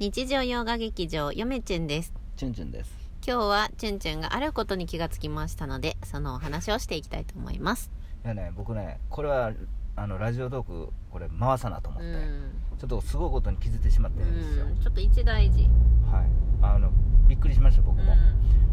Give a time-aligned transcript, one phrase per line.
[0.00, 2.12] 日常洋画劇場よめちゅんです。
[2.36, 2.92] チュンチュンです。
[3.26, 7.90] 今日はちゅんちゅんがあることに気がつきましたのでそのお話をしていきたいと思います。
[8.24, 9.50] いやね僕ねこれは
[9.96, 12.50] あのラジオトークこれ回さなと思って、うん。
[12.78, 15.62] ちょっとすごいことに気づいてしまってるんですよ、うんちょっと一大事。
[15.62, 16.26] はい。
[16.62, 16.92] あの
[17.26, 18.14] びっくりしました僕も、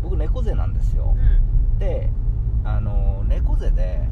[0.04, 1.16] 僕猫背なんですよ。
[1.18, 1.80] う、ん。
[1.80, 2.08] で
[2.64, 4.08] あの猫背でで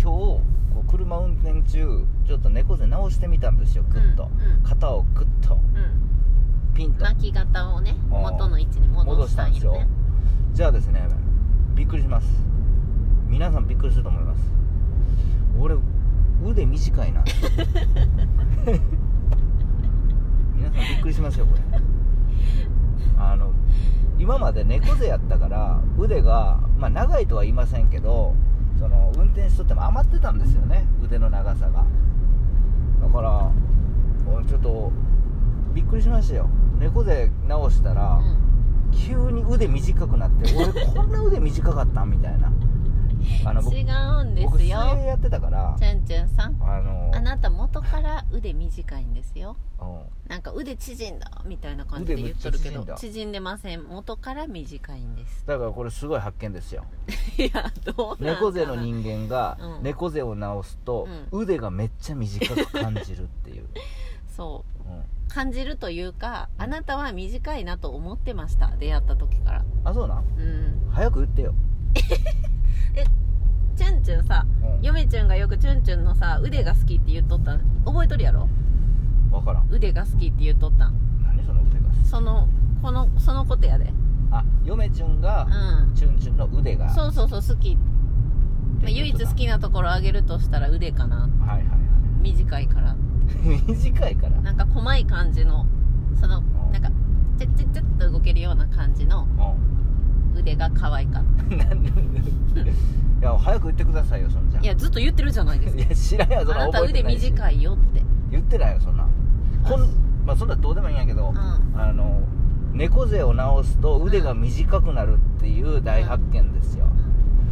[0.00, 0.42] 今日こ
[0.86, 4.62] う車運転中ちょっと猫背直してみたんですよグッと、うんうん。
[4.62, 5.54] 肩をグッと。
[5.54, 6.74] うん。
[6.74, 7.04] ピンと。
[7.04, 9.88] 巻き型をね元の位置に戻したんよね。
[10.52, 11.06] じゃあですね
[11.74, 12.26] びっくりします。
[13.28, 14.40] 皆さんびっくりすると思います。
[15.58, 15.76] 俺
[16.44, 17.24] 腕短いな。
[20.54, 21.60] 皆さんびっくりしますよこれ。
[23.18, 23.52] あの
[24.18, 28.34] 今まで猫背やったから腕が、まあ、長いとは言いませんけど
[28.78, 30.86] その運転しとっても余ってたんですよね。
[31.02, 31.84] 腕の長さが。
[33.00, 33.50] だから
[34.26, 34.92] おちょっと
[35.74, 36.48] びっくりしましたよ。
[36.78, 38.20] 猫背直したら、
[38.92, 42.52] 急に腕短くなって俺こんな腕短かったんみたいな
[43.44, 46.56] あうんの僕違うんで僕水泳すよやってたからちゅんちゅんさん。
[46.62, 49.56] あのあなた元から腕短いんですよ。
[49.80, 50.28] うん。
[50.28, 53.18] なんか腕縮んだみたいな感じで言っとるけど腕めっちゃ縮んだ。
[53.18, 53.84] 縮んでません。
[53.84, 55.46] 元から短いんです。
[55.46, 56.84] だからこれすごい発見ですよ。
[57.38, 59.82] いやどうなん猫背の人間がうん。
[59.82, 63.66] 猫背を直すと腕がめっちゃ短く感じるっていう、
[64.36, 64.88] そう。
[64.88, 65.02] うん。
[65.28, 68.68] 感じるというかあなたは短いなと思ってました。
[68.78, 69.64] 出会った時から。
[69.84, 70.18] あそうなん？
[70.18, 70.90] うん。
[70.92, 71.54] 早く言ってよ、
[73.74, 78.48] チュンチュンさうん、嫁ちゅんがよくチュンチュンのさ腕が好きって言っとったん覚えとるやろ？
[79.30, 79.68] 分からん。
[79.70, 80.94] 腕が好きって言っとったん。
[81.24, 82.48] 何その腕がその
[82.82, 83.92] このそのことやで。
[84.30, 85.46] あ嫁ちゅんが、
[85.86, 85.94] うん。
[85.94, 91.22] チュンチュンの腕がそうそうそう好き、まあ、唯一好きなところあげるとしたら腕かな。
[91.22, 91.68] はいはいはい。
[92.20, 92.94] 短いから。
[93.66, 94.40] 短いから？
[94.42, 95.66] なんか細い感じの
[96.20, 96.72] そのうん。
[96.72, 96.90] なんか
[97.38, 99.26] チャッチャッチャッと動けるような感じのう
[100.34, 101.26] 腕が可愛かっん
[101.58, 101.90] なんで？
[102.70, 105.82] いや早く言ってくださいよそんじゃたいやずっと言ってるじゃないですか。
[105.82, 108.02] いや知らんやそんなあなた腕短いよって。
[108.30, 109.06] 言ってないよそんな。
[109.62, 109.80] こん
[110.26, 111.80] まあそんなどうでもいいんやけど、うん。
[111.80, 112.20] あの
[112.72, 116.86] 猫背を直すと腕が短くなるっていう大発見ですよ、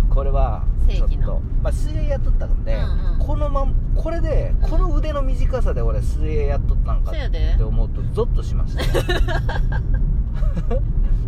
[0.09, 2.81] これはちょっと、まあ、水泳やっとったんで、うん
[3.13, 3.19] うん。
[3.19, 8.83] このまんこれでこの腕の短さで俺水泳やっとったんかって思うとゾッとしました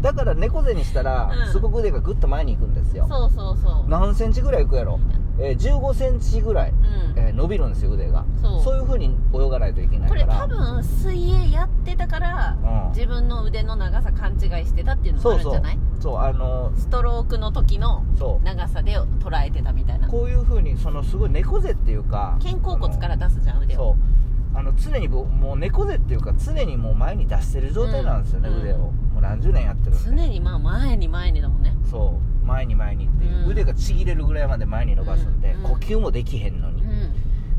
[0.03, 1.53] だから猫背にしたら、うん。
[1.53, 3.07] すごく腕がグッと前に行くんですよ。
[3.09, 3.89] そうそうそう。
[3.89, 4.99] 何センチぐらい行くやろ、
[5.39, 7.19] えー15センチぐらい、うん。
[7.19, 8.25] えー伸びるんですよ腕が。
[8.43, 8.77] そう。
[8.77, 10.27] いう風に泳がないといけないこから。
[10.27, 12.91] れ多分水泳やってたからうん。
[12.91, 15.79] 自分の腕の長さ勘違いしてたっていうのもあるんじゃない？
[16.01, 18.45] そうあのストロークの時のそう。
[18.45, 20.09] 長さで捉えてたみたいな。
[20.09, 23.79] こういう風にそのすごい猫背っていうか肩甲骨から出すじゃん腕を。
[23.79, 23.95] そう。
[23.95, 23.97] あ
[24.73, 28.61] の常にもう猫背っていうか常にもう前に出してる状態なんですよね、うん。
[28.61, 28.79] 腕を。
[28.79, 30.05] もう何十年やってるんで。
[30.05, 31.75] 常にまあ前に前にだもんね。
[31.91, 32.47] そう。
[32.47, 33.51] 前に前にっていう、うん。
[33.51, 35.63] 腕がちぎれるぐらいまで前に伸ばすんで、うん。
[35.63, 37.13] 呼吸もできへんのに、うん。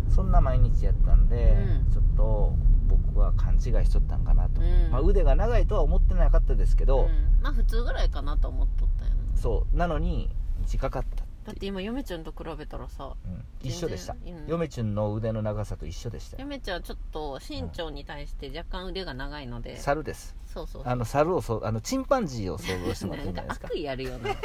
[0.09, 1.91] そんな毎日やったんで、うん。
[1.91, 2.55] ちょっと
[2.87, 4.91] 僕は勘違いしとったんかなと、うん。
[4.91, 7.41] まあ、腕が長いとは思ってなかったですけど、うん。
[7.41, 9.77] まあ普通ぐらいかなと思っとったよなそう。
[9.77, 13.67] なのに短かっただって今嫁ちゃんと比べたらさうん。
[13.67, 14.13] 一緒でした。
[14.13, 14.47] うん。
[14.47, 16.37] 嫁ちゅんの腕の長さと一緒でした。
[16.37, 19.77] よ嫁ちゃんはちょっと身長に対して若干腕が長いので。
[19.77, 20.35] 猿です。
[20.45, 23.67] そうそうあの猿をそうあのチンパンジーを想像してもらっていいんじゃないですか？
[23.67, 24.37] なんか悪意あるよね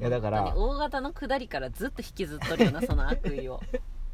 [0.00, 3.60] いやだか本ら当に大型の下りからずっと引きずっとるよなその悪意を、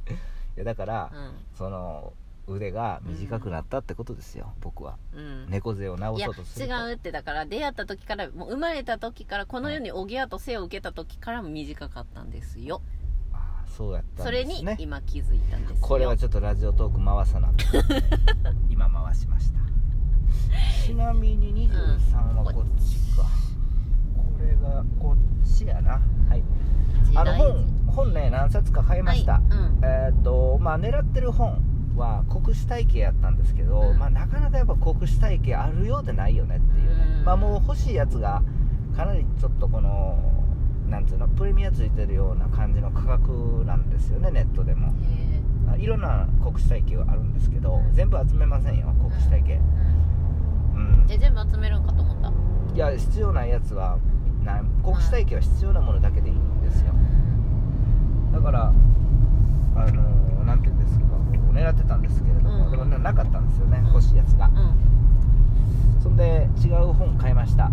[0.09, 0.12] い
[0.57, 2.15] やだから、うその
[2.55, 4.97] 腕が短くなったってことですよ、僕は。
[5.15, 6.75] んうん、猫背を直そうとすると。
[6.75, 12.83] 違うってだから出会った時からもう生まれた時からこの世におぎやと生を受けた時からも短かったんですよ。
[13.33, 15.77] ああそうやったそれに今気づいたんですよ。
[15.81, 17.50] これはちょっとラジオトーク回さな
[18.69, 19.60] 今回しました
[20.84, 23.25] ちなみに23はこっちか、
[24.16, 26.00] これがこっちやな。
[26.28, 26.43] はい。
[27.15, 29.43] あの本本ね何冊か買いました、はい。
[29.43, 29.81] うん。
[29.83, 31.62] えーっとまあ狙ってる本
[32.00, 33.98] は国史体系やったんですけど、うん。
[33.98, 37.24] まあ、なかなかやっぱ国史体系あるようでないよねっていうね、うん。
[37.24, 38.42] まあもう欲しいやつが
[38.97, 40.19] かなりちょっとこの
[40.89, 44.92] なんていうのプレミアついてるような感じの価格なんですよねネットでも。
[45.78, 47.95] いろんな国史体系はあるんですけど、うん。
[47.95, 49.53] 全部集めませんよ国史体系。
[49.53, 49.60] え
[50.74, 50.83] うん。
[51.04, 51.07] うん。
[51.09, 52.33] え全部集めるんかと思った。
[52.74, 53.98] いや必要ないやつは
[54.45, 56.92] な国史体系は必要なものだけでいいんですよ。
[58.33, 58.72] だから
[59.77, 60.20] あの
[61.52, 62.70] 狙ってたんですけれども、うん。
[62.70, 63.86] でもななかったんですよね、うん。
[63.88, 64.48] 欲しいやつが。
[64.48, 64.56] うん。
[64.56, 64.91] うん
[66.02, 67.70] そんで違う本買いました、う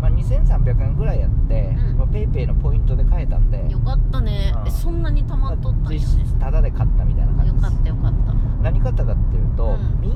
[0.00, 1.98] まあ、2300円ぐらいやって、うん。
[1.98, 3.62] まあ、ペイペイのポイントで買えたんで。
[3.62, 4.54] んよかったね。
[4.56, 4.66] うん。
[4.66, 5.96] えそんなに溜まっとったんやね。
[5.96, 7.64] 実質タダで買ったみたいな感じです。
[7.64, 8.34] よかったよかった。
[8.62, 10.00] 何買ったかっていうと、うん。
[10.00, 10.12] 民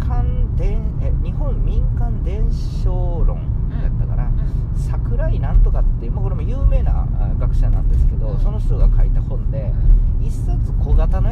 [0.00, 4.32] 間電え日本民間伝承論だったかな、
[4.74, 8.40] 桜井なんとかってまあ、これも有名なあ学者なんですけど、うん。
[8.40, 9.72] その人が書いた本で、
[10.20, 11.27] 一冊小型の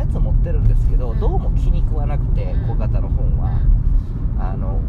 [0.46, 1.19] ってるんですけど、うん。
[1.19, 2.69] どうも気に食わなくて、うん。
[2.70, 3.60] 小型の本は、
[4.38, 4.81] あの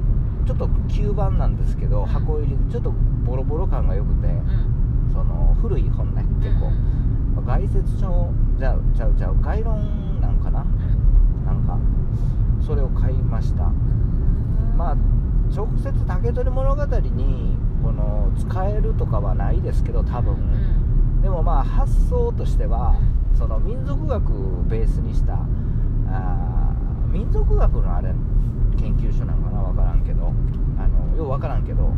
[0.45, 2.05] ちょっと吸盤なんですけど、うん。
[2.05, 2.91] 箱入りでちょっと
[3.25, 4.27] ボロボロ感が良くて、
[5.11, 6.69] その古い本ね結構、
[7.41, 9.41] まあ概説書じゃうちゃうちゃう。
[9.41, 10.63] 概論なんかな？
[11.45, 11.79] なんか
[12.63, 13.71] それを買いました。
[14.77, 14.97] まあ
[15.49, 20.37] 直接竹取物語にこの使えるとかはないですけど多分、
[21.23, 22.95] でもまあ発想としては、
[23.37, 25.33] その民族学をベースにした
[26.09, 28.13] あー民族学のあれ
[28.79, 30.33] 研究所なんかな分からんけど
[30.77, 31.91] あのよう分からんけど、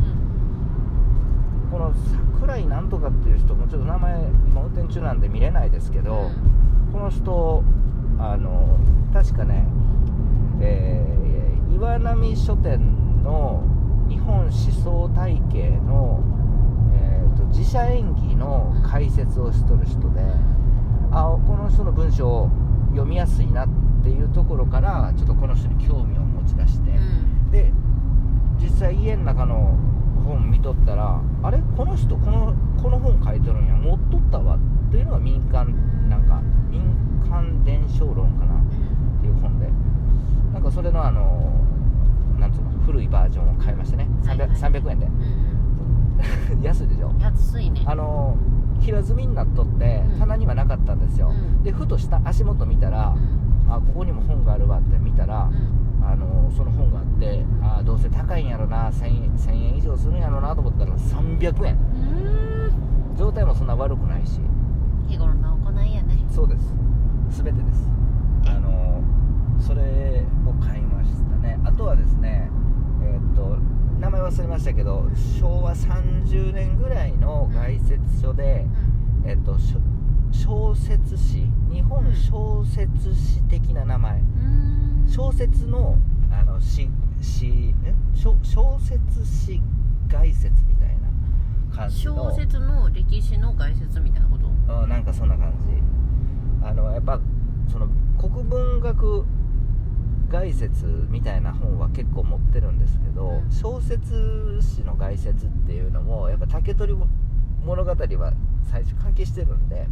[1.70, 1.92] この
[2.38, 4.20] 桜井なんとかっていう人もちょっと名前
[4.50, 6.30] 今運転中なんで見れないですけど、
[6.92, 7.62] この人
[8.18, 8.78] あの
[9.12, 9.66] 確かね、
[10.60, 11.20] えー
[11.74, 13.62] 岩波書店の
[14.06, 16.22] 日本思想体系の、
[16.92, 20.20] えーと自社演技の解説をしとる人で、
[21.10, 22.48] あこの人の文章
[22.90, 23.68] 読みやすいなっ
[24.02, 26.92] ていうところからちょっとこの人に興味を持ち出して、
[27.50, 27.72] で
[28.58, 29.76] 実際家の中の
[30.24, 35.66] 本見とったらあれこの人このこの本書いてるんや持っとったわっていうのが民間
[36.08, 36.40] なんか
[36.70, 36.82] 民
[37.28, 38.64] 間伝承論かなっ
[39.20, 39.68] ていう本で。
[40.52, 41.54] なんかそれのあの
[42.38, 44.08] なんつうの古いバージョンを買いましてね。
[44.24, 44.48] 300,、はいはい。
[44.50, 45.08] 300円で。
[46.66, 47.12] 安いでしょ？
[47.20, 47.82] 安いね。
[47.86, 48.36] あの
[48.80, 50.18] 平積みになっとってうん。
[50.18, 51.62] 棚にはなかったんですよ、うん。
[51.62, 53.14] でふとした足元見たら、
[53.68, 55.50] あここにも本があるわって見たら、
[56.02, 61.78] あのその本があって、あどうせ高いんやろな 1000, 円1000円以上するんやろなと思ったら300円。
[63.16, 64.40] 状態もそんな悪くないし。
[65.08, 66.24] 日頃の行いやね。
[66.30, 66.74] そうです。
[67.30, 67.90] 全てです。
[68.46, 68.50] え？
[68.50, 69.02] あの
[69.60, 71.58] それを買いましたね。
[71.64, 72.50] あとはですね
[73.02, 73.56] えーっと
[74.00, 75.08] 名前忘れましたけど
[75.40, 78.66] 昭和30年ぐらいの概説書で、
[79.24, 79.56] えーっと
[80.32, 84.22] 小説史日本小説史的な名前、
[85.08, 85.96] 小説の
[86.30, 86.88] あの詩
[87.20, 87.92] 詩え？
[88.14, 89.60] 小小説史
[90.08, 92.30] 概説みたいな感じの。
[92.30, 94.46] 小説の歴史の概説みたいなこと？
[94.82, 96.66] うんなんかそんな感じ。
[96.66, 97.20] あのやっぱ
[97.68, 97.88] その
[98.18, 99.24] 国文学
[100.30, 103.50] 概説みたいな本は結構持ってるんですけど、うん。
[103.50, 106.94] 小説史の概説っていうのもやっぱ竹取
[107.64, 108.32] 物語は
[108.70, 109.86] 最初関係してるんで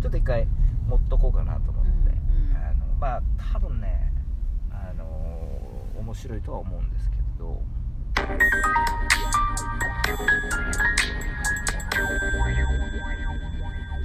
[0.00, 0.48] ちょっと一回
[0.88, 2.56] 持っとこうかなと思って、うんうん。
[2.56, 3.22] あのまあ
[3.52, 4.12] 多分ね
[4.70, 5.04] あの
[6.00, 7.62] 面白いとは思うんですけど。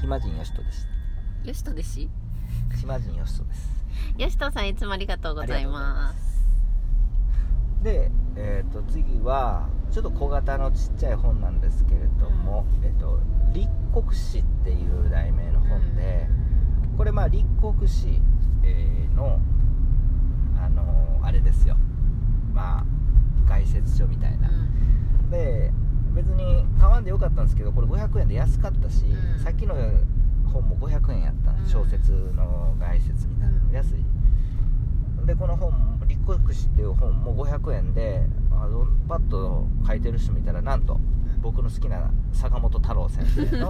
[0.02, 0.88] 暇人よしとです。
[1.44, 2.10] よしとでし
[2.80, 3.77] 暇人よしとです
[4.18, 6.48] よしとさんいつもありがとうございます。
[7.84, 13.20] で、えー、と次はちょっと小型のちっちゃい本なんですけれども「えっと
[13.54, 16.28] 立国史」っていう題名の本で、
[16.98, 18.20] これまあ立国史、
[18.64, 19.40] えーの
[20.60, 21.78] あのーあれですよ。
[22.54, 22.86] まあ
[23.48, 24.50] 概説書みたいな、
[25.30, 25.72] で
[26.16, 29.40] 別に買わんでよかったんですけどこれ500円で安かったし、うん。
[29.40, 29.76] さっきの
[30.52, 31.68] 本も500円やったんうん。
[31.68, 33.52] 小説の概説みたいな。
[33.52, 33.72] のうん。
[33.74, 34.07] 安い
[35.28, 41.00] でこの本「立国史」っていう本も500円であのパッと書いてる人見たらなんと
[41.42, 43.70] 僕の好きな坂本太郎先生の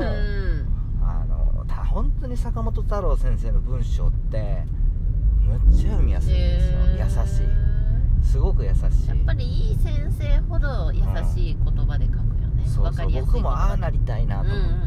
[1.01, 4.65] あのた本当に坂本太郎先生の文章って
[5.47, 7.77] むっちゃ読みやすいんですよ、優しい。
[8.21, 9.07] すごく優しい。
[9.07, 11.01] やっぱりいい先生ほど優
[11.33, 12.63] しい言葉で書くよね。
[12.65, 12.83] そうそう。
[12.83, 14.86] わかりやすい僕もああなりたいなと思って、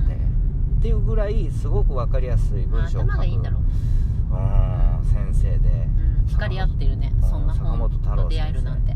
[0.80, 3.12] っていうぐらいすごく分かりやすい文章を書く。
[3.12, 7.12] 頭がいいんだろう、うん先生で、うん、光り合ってるね。
[7.22, 8.92] うんそんな坂本と出会えるなんて。
[8.92, 8.94] う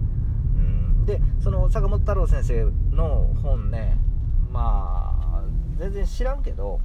[0.61, 2.65] ん、でその坂本太郎先生
[2.97, 3.99] の本ね
[4.51, 5.43] まあ
[5.77, 6.81] 全然知らんけど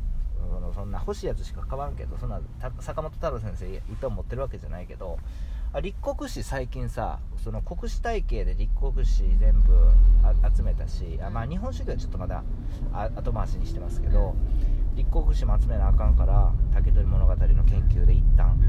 [0.74, 5.22] そんな欲しいやつしか買わんけどそんなた坂本太郎先生いっぱい持ってるわけじゃないけどあ
[5.78, 9.74] 立国史最近さその国史体系で立国史全部
[10.24, 12.44] あ集めたしあまあ日本主義はちょっとまだ
[12.92, 14.36] あ後回しにしてますけど、
[14.96, 17.56] 立国史も集めなあかんから竹取物語の研
[17.90, 18.60] 究で一旦。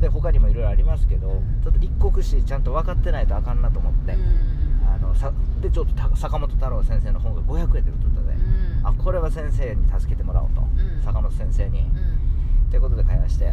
[0.00, 4.16] で他にもいろいろありますけど、うんちょっと立国史ちゃんと分かってないとあかんなと思って、
[4.86, 5.32] あのさ
[5.62, 8.34] でちょっとた坂本太郎先生の本が500円で売っとったで、
[8.84, 11.02] あこれは先生に助けてもらおうと、ん。
[11.02, 11.90] 坂本先生に、
[12.70, 13.52] ということで買いまして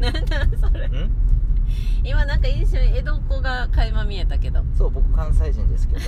[0.00, 0.86] なんなんそれ。
[0.88, 1.10] ん？
[2.04, 4.64] 今なんか一瞬江戸っ子が垣間見えたけど。
[4.76, 6.00] そう僕関西人ですけど。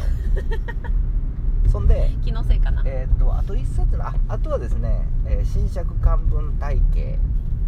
[1.71, 2.83] そんで気のせいかな。
[2.85, 7.19] えーっとあと1冊のああとはですね、えー新釈漢文体系。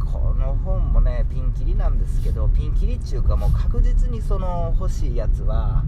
[0.00, 5.84] この本もねピンキリなんですけどピンキリっていうかもう確実にその欲しいやつは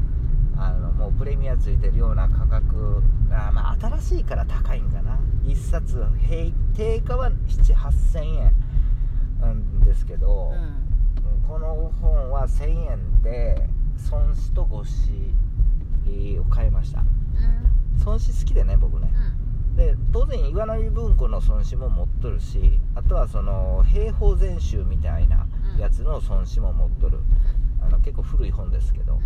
[0.57, 5.19] あのもうプレミアついてるような価格あまあ新しいから高いんかな
[5.49, 8.53] 1冊平定価は78000円
[9.41, 10.89] なんですけど、うん。
[11.49, 13.67] この本は1000円で
[14.11, 17.01] 孫子と五子を買いました。
[17.01, 17.07] うん。
[18.05, 19.11] 孫子好きでね僕ね。
[19.75, 25.47] で当然岩波文庫の孫子も持っとるしあとはその兵法全集みたいな
[25.79, 27.21] やつの孫子も持っとる。
[27.81, 29.23] あの結構古い本ですけど持っ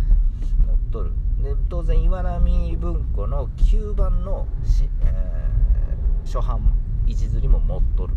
[0.89, 1.11] とる。
[1.43, 5.52] で当然岩波文庫の9番のし、えー
[6.25, 6.59] 初版
[7.05, 8.13] 一釣りも持っとる。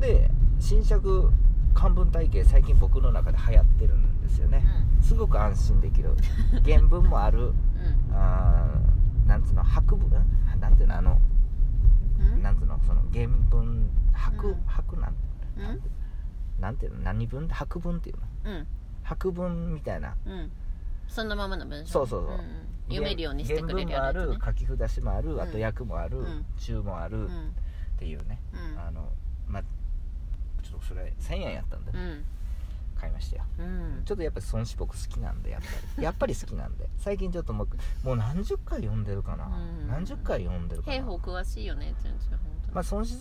[0.00, 1.30] で新尺
[1.74, 4.64] 漢文体系最近僕の中で流行ってるんですよね。
[5.00, 6.14] すごく安心できる。
[6.64, 7.48] 原文もある。
[7.52, 8.14] うん。
[8.14, 10.08] あーなんつうの白文？
[10.08, 10.96] んなんていうの？
[10.96, 11.20] あの
[12.18, 12.42] うん？
[12.42, 12.78] なんつうの？
[12.86, 14.56] その原文白、うん。
[14.66, 15.14] 白なん
[15.58, 15.80] うん？
[16.60, 17.00] なんていうの？
[17.02, 17.46] 何文？
[17.48, 18.16] 白文っていう
[18.48, 18.52] の？
[18.52, 18.66] うん。
[19.02, 20.14] 白文みたいな。
[20.24, 20.50] うん。
[21.08, 21.92] そのままの文章？
[21.92, 22.40] そうそうそうん
[22.88, 23.80] 読めるようにしてくれる。
[23.80, 25.40] やつねもある書き札もある、ん。
[25.40, 26.46] あと訳もある、うん。
[26.58, 27.54] 注もある、っうん。
[27.98, 28.80] ていうね、うん。
[28.80, 29.08] あの
[29.48, 29.62] まあ
[30.62, 32.24] ちょっとそれ1000円やったんで、うん。
[32.98, 33.44] 買いましたよ。
[33.58, 34.02] うん。
[34.04, 35.66] ちょっとやっぱり孫子僕好きなんでやっぱ
[35.98, 36.02] り。
[36.04, 36.88] やっぱり好きなんで。
[36.98, 37.68] 最近ちょっともう
[38.04, 39.88] もう何十回読んでるかな、うん。
[39.88, 40.96] 何十回読んでるかな。
[40.96, 42.38] 兵法詳しいよね全然
[42.72, 43.16] まあ孫子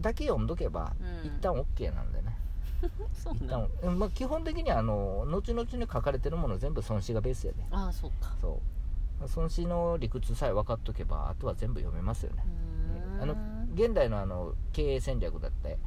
[0.00, 1.26] だけ読んどけば、うん。
[1.26, 2.36] 一旦 OK なんでね。
[3.14, 7.64] そう一旦、うんまあ、基本的にはあの後々に書かれてるもの全部孫子がベースやで。
[7.70, 8.34] ああそうか。
[8.40, 8.60] そう
[9.20, 12.44] まあ孫子の理屈さえ分かっとけばあとは全部読めますよね。
[13.20, 13.36] あの
[13.74, 15.78] 現代のあの経営戦略だって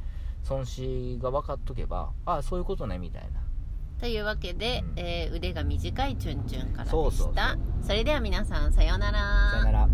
[0.50, 3.42] 孫子が分かっとけばああそういうことねみたいな。
[4.00, 5.00] というわけで、うん。
[5.00, 6.92] えー腕が短いチュンチュンからでした。
[6.92, 7.58] そうそうそう。
[7.82, 9.52] それでは皆さんさようなら。
[9.52, 9.90] さよなら